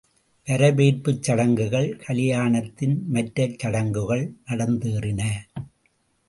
[0.47, 5.21] வரவேற்புச் சடங்குகள், கல்யாணத்தின் மற்றச் சடங்குகள் நடந்தேறின.